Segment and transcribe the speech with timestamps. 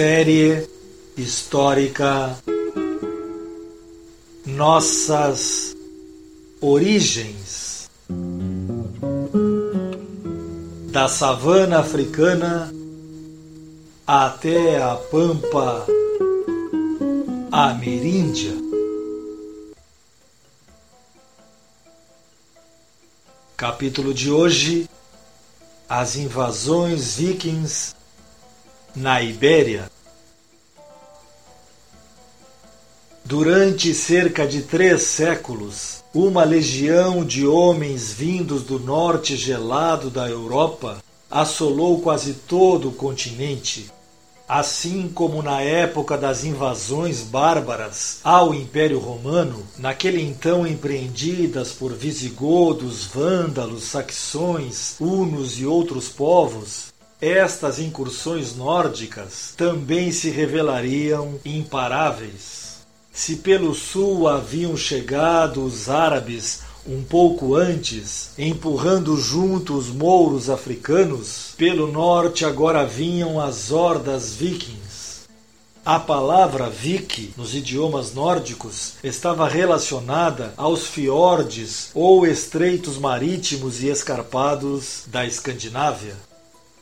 [0.00, 0.66] Série
[1.14, 2.34] histórica
[4.46, 5.76] Nossas
[6.58, 7.90] Origens
[10.90, 12.72] da savana africana
[14.06, 15.86] até a pampa
[17.52, 18.54] ameríndia.
[23.54, 24.88] Capítulo de hoje:
[25.86, 27.99] As invasões vikings
[28.94, 29.90] na Ibéria.
[33.24, 40.98] Durante cerca de três séculos, uma legião de homens vindos do norte gelado da Europa
[41.30, 43.88] assolou quase todo o continente.
[44.48, 53.04] Assim como na época das invasões bárbaras ao Império Romano, naquele então empreendidas por visigodos,
[53.04, 62.78] vândalos, saxões, hunos e outros povos, estas incursões nórdicas também se revelariam imparáveis.
[63.12, 71.52] Se pelo sul haviam chegado os árabes um pouco antes, empurrando junto os mouros africanos,
[71.56, 74.90] pelo norte agora vinham as hordas vikings.
[75.84, 85.04] A palavra vik nos idiomas nórdicos estava relacionada aos fiordes ou estreitos marítimos e escarpados
[85.06, 86.29] da Escandinávia.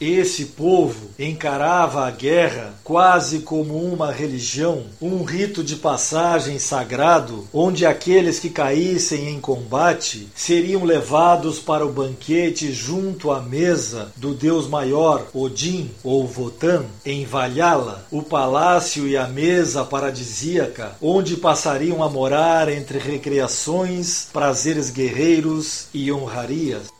[0.00, 7.86] Esse povo encarava a guerra quase como uma religião, um rito de passagem sagrado, onde
[7.86, 14.68] aqueles que caíssem em combate seriam levados para o banquete junto à mesa do deus
[14.68, 22.10] maior Odin ou Votan, em Valhalla, o palácio e a mesa paradisíaca, onde passariam a
[22.10, 26.95] morar entre recreações, prazeres guerreiros e honrarias.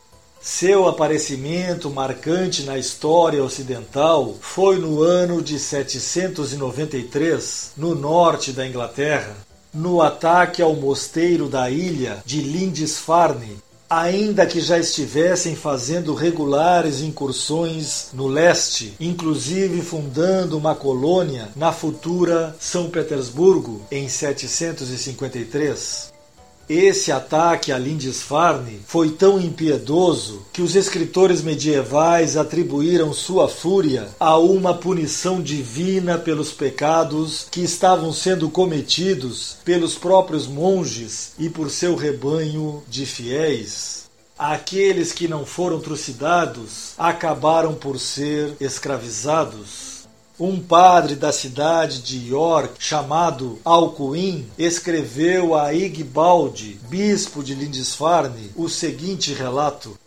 [0.47, 9.35] Seu aparecimento marcante na história ocidental foi no ano de 793, no norte da Inglaterra,
[9.75, 13.57] no ataque ao mosteiro da ilha de Lindisfarne,
[13.91, 22.55] ainda que já estivessem fazendo regulares incursões no leste, inclusive fundando uma colônia na futura
[22.61, 26.15] São Petersburgo em 753.
[26.69, 34.37] Esse ataque a Lindisfarne foi tão impiedoso que os escritores medievais atribuíram sua fúria a
[34.37, 41.95] uma punição divina pelos pecados que estavam sendo cometidos pelos próprios monges e por seu
[41.95, 44.07] rebanho de fiéis.
[44.37, 49.96] Aqueles que não foram trucidados acabaram por ser escravizados.
[50.39, 58.69] Um padre da cidade de York, chamado Alcuin, escreveu a Igbalde, bispo de Lindisfarne, o
[58.69, 59.99] seguinte relato: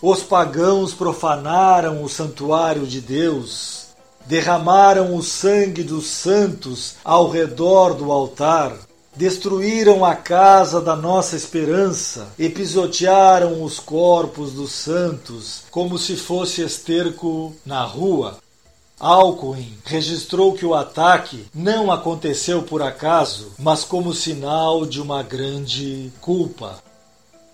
[0.00, 3.88] Os pagãos profanaram o santuário de Deus,
[4.24, 8.74] derramaram o sangue dos santos ao redor do altar,
[9.14, 16.62] destruíram a casa da nossa esperança e pisotearam os corpos dos santos como se fosse
[16.62, 18.41] esterco na rua.
[19.02, 26.12] Alcuin registrou que o ataque não aconteceu por acaso, mas como sinal de uma grande
[26.20, 26.78] culpa.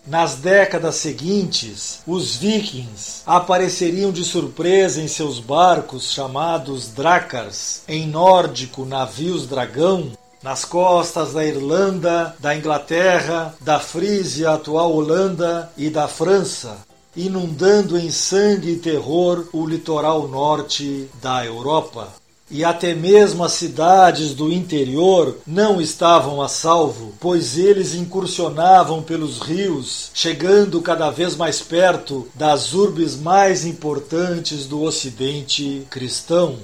[0.07, 8.85] Nas décadas seguintes, os vikings apareceriam de surpresa em seus barcos chamados drakars, em nórdico
[8.85, 16.77] navios dragão, nas costas da Irlanda, da Inglaterra, da Frísia, atual Holanda e da França,
[17.17, 22.13] inundando em sangue e terror o litoral norte da Europa.
[22.51, 29.41] E até mesmo as cidades do interior não estavam a salvo, pois eles incursionavam pelos
[29.41, 36.57] rios, chegando cada vez mais perto das urbes mais importantes do ocidente cristão.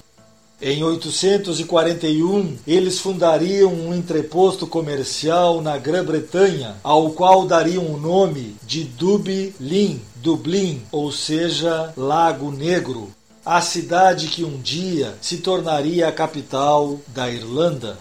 [0.62, 8.84] Em 841, eles fundariam um entreposto comercial na Grã-Bretanha, ao qual dariam o nome de
[8.84, 13.12] Dublin, Dublin, ou seja, Lago Negro,
[13.44, 17.98] a cidade que um dia se tornaria a capital da Irlanda.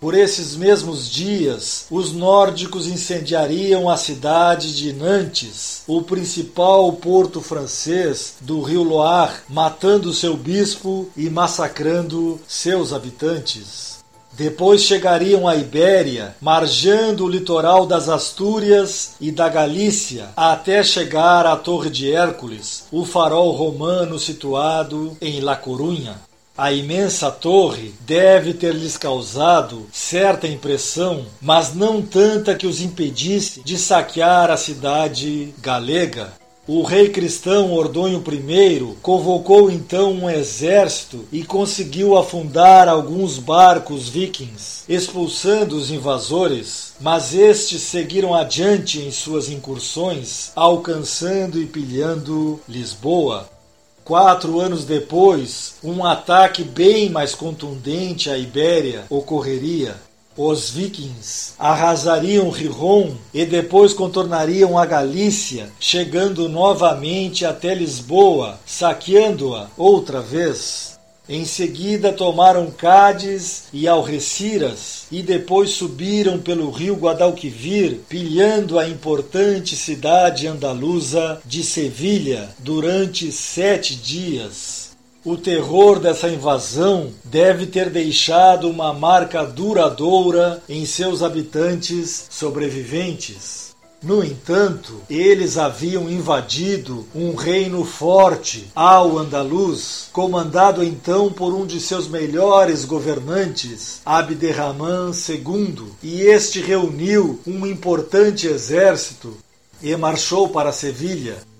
[0.00, 8.34] Por esses mesmos dias, os nórdicos incendiariam a cidade de Nantes, o principal porto francês
[8.40, 13.91] do rio Loire, matando seu bispo e massacrando seus habitantes.
[14.32, 21.54] Depois chegariam à Ibéria, margeando o litoral das Astúrias e da Galícia, até chegar à
[21.54, 26.16] Torre de Hércules, o farol romano situado em La Corunha.
[26.56, 33.62] A imensa torre deve ter lhes causado certa impressão, mas não tanta que os impedisse
[33.62, 36.32] de saquear a cidade galega.
[36.64, 44.84] O rei cristão Ordonho I convocou então um exército e conseguiu afundar alguns barcos vikings,
[44.88, 53.50] expulsando os invasores, mas estes seguiram adiante em suas incursões, alcançando e pilhando Lisboa.
[54.04, 59.96] Quatro anos depois, um ataque bem mais contundente à Ibéria ocorreria.
[60.36, 70.22] Os vikings arrasariam Riron e depois contornariam a Galícia, chegando novamente até Lisboa, saqueando-a outra
[70.22, 70.98] vez.
[71.28, 79.76] Em seguida tomaram Cádiz e Algeciras e depois subiram pelo rio Guadalquivir, pilhando a importante
[79.76, 84.91] cidade andaluza de Sevilha durante sete dias.
[85.24, 93.72] O terror dessa invasão deve ter deixado uma marca duradoura em seus habitantes sobreviventes.
[94.02, 102.08] No entanto, eles haviam invadido um reino forte, Al-Andalus, comandado então por um de seus
[102.08, 109.36] melhores governantes, Abderrahman II, e este reuniu um importante exército
[109.80, 111.51] e marchou para Sevilha.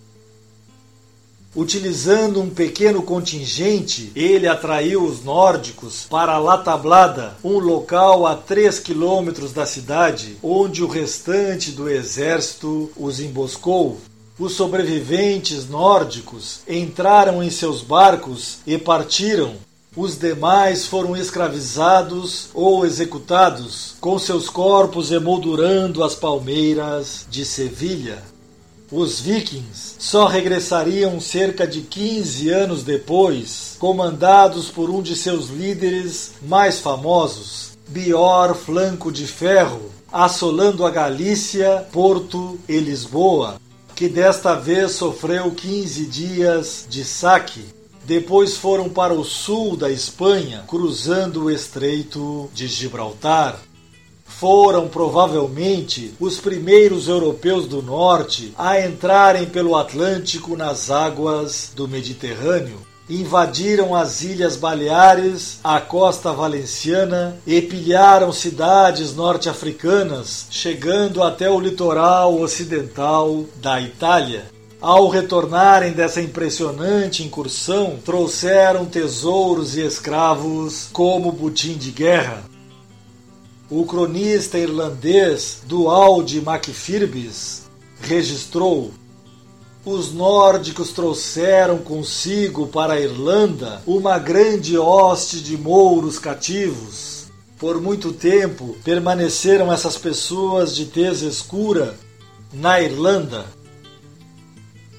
[1.54, 8.78] Utilizando um pequeno contingente, ele atraiu os nórdicos para La Tablada, um local a 3
[8.78, 13.98] quilômetros da cidade, onde o restante do exército os emboscou.
[14.38, 19.56] Os sobreviventes nórdicos entraram em seus barcos e partiram.
[19.94, 28.31] Os demais foram escravizados ou executados, com seus corpos emoldurando as palmeiras de Sevilha.
[28.92, 36.32] Os vikings só regressariam cerca de 15 anos depois, comandados por um de seus líderes
[36.42, 43.58] mais famosos, Bior Flanco de Ferro, assolando a Galícia, Porto e Lisboa,
[43.94, 47.64] que desta vez sofreu 15 dias de saque.
[48.04, 53.58] Depois foram para o sul da Espanha, cruzando o Estreito de Gibraltar
[54.42, 62.78] foram provavelmente os primeiros europeus do norte a entrarem pelo Atlântico nas águas do Mediterrâneo.
[63.08, 72.34] Invadiram as Ilhas Baleares, a costa valenciana e pilharam cidades norte-africanas, chegando até o litoral
[72.40, 74.46] ocidental da Itália.
[74.80, 82.50] Ao retornarem dessa impressionante incursão, trouxeram tesouros e escravos como butim de guerra
[83.74, 87.62] o cronista irlandês Dualde Macfirbis
[88.02, 88.92] registrou
[89.82, 97.24] os nórdicos trouxeram consigo para a Irlanda uma grande hoste de mouros cativos.
[97.58, 101.96] Por muito tempo permaneceram essas pessoas de tez escura
[102.52, 103.46] na Irlanda.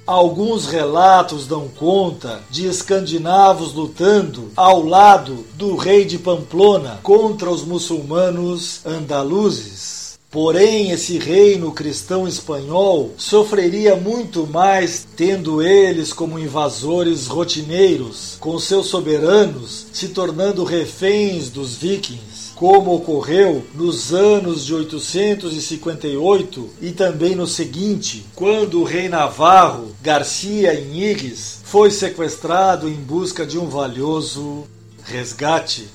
[0.06, 7.64] Alguns relatos dão conta de escandinavos lutando ao lado do rei de Pamplona contra os
[7.64, 10.03] muçulmanos andaluzes.
[10.34, 18.88] Porém, esse reino cristão espanhol sofreria muito mais tendo eles como invasores rotineiros, com seus
[18.88, 27.46] soberanos se tornando reféns dos vikings como ocorreu nos anos de 858 e também no
[27.46, 34.64] seguinte, quando o rei navarro Garcia Inigues foi sequestrado em busca de um valioso
[35.04, 35.90] resgate.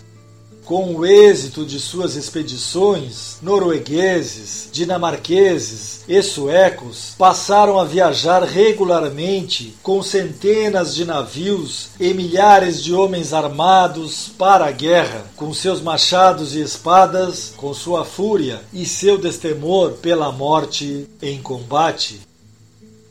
[0.69, 10.03] Com o êxito de suas expedições, noruegueses, dinamarqueses e suecos passaram a viajar regularmente com
[10.03, 16.61] centenas de navios e milhares de homens armados para a guerra, com seus machados e
[16.61, 22.21] espadas, com sua fúria e seu destemor pela morte em combate.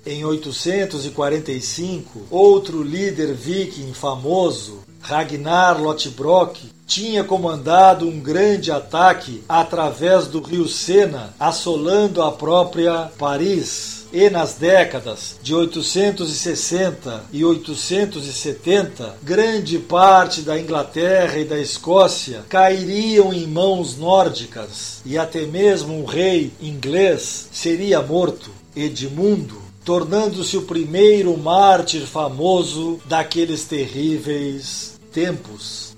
[0.06, 10.42] Em 845, outro líder viking famoso, Ragnar Lothbrok, tinha comandado um grande ataque através do
[10.42, 20.42] rio Sena, assolando a própria Paris e nas décadas de 860 e 870, grande parte
[20.42, 27.50] da Inglaterra e da Escócia cairiam em mãos nórdicas e até mesmo um rei inglês
[27.51, 28.50] seria morto.
[28.75, 35.96] Edmundo tornando-se o primeiro mártir famoso daqueles terríveis tempos.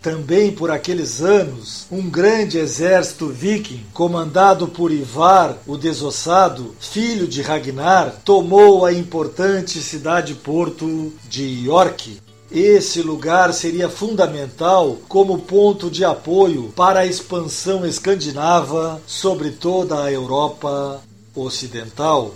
[0.00, 7.42] Também por aqueles anos, um grande exército viking, comandado por Ivar o Desossado, filho de
[7.42, 12.20] Ragnar, tomou a importante cidade-porto de York.
[12.52, 20.12] Esse lugar seria fundamental como ponto de apoio para a expansão escandinava sobre toda a
[20.12, 21.02] Europa
[21.34, 22.32] Ocidental.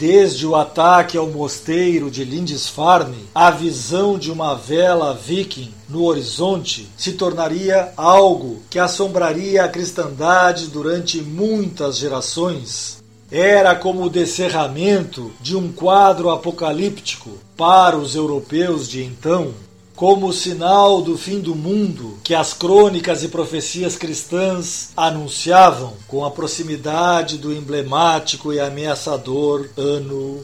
[0.00, 6.88] Desde o ataque ao mosteiro de Lindisfarne, a visão de uma vela viking no horizonte
[6.96, 13.02] se tornaria algo que assombraria a cristandade durante muitas gerações.
[13.30, 19.52] Era como o descerramento de um quadro apocalíptico para os europeus de então
[20.00, 26.30] como sinal do fim do mundo que as crônicas e profecias cristãs anunciavam com a
[26.30, 30.42] proximidade do emblemático e ameaçador ano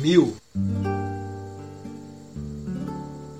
[0.00, 0.34] 1000.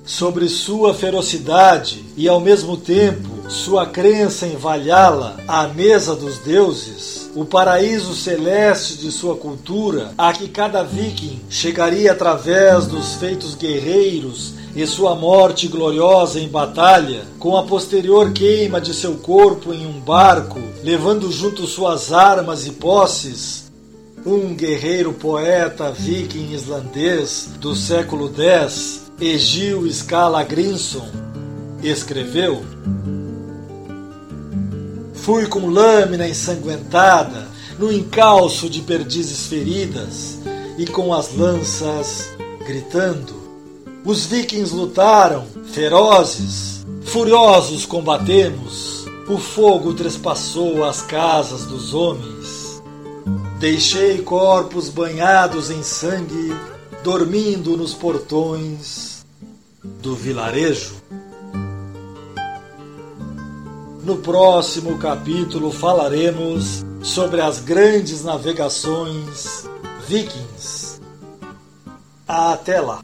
[0.04, 7.28] Sobre sua ferocidade e ao mesmo tempo sua crença em Valhalla, a mesa dos deuses,
[7.34, 14.54] o paraíso celeste de sua cultura, a que cada viking chegaria através dos feitos guerreiros
[14.74, 19.98] e sua morte gloriosa em batalha, com a posterior queima de seu corpo em um
[19.98, 23.68] barco, levando junto suas armas e posses,
[24.24, 31.08] um guerreiro poeta viking islandês do século X, Egil Scala Grinson,
[31.82, 32.62] escreveu:
[35.30, 37.46] Fui com lâmina ensanguentada
[37.78, 40.40] no encalço de perdizes feridas
[40.76, 42.32] e com as lanças
[42.66, 43.32] gritando
[44.04, 49.06] os vikings lutaram, ferozes, furiosos combatemos.
[49.28, 52.82] O fogo trespassou as casas dos homens.
[53.60, 56.52] Deixei corpos banhados em sangue,
[57.04, 59.24] dormindo nos portões
[60.02, 60.96] do vilarejo.
[64.20, 69.68] Próximo capítulo falaremos sobre as grandes navegações
[70.06, 71.00] vikings.
[72.26, 73.00] Até lá!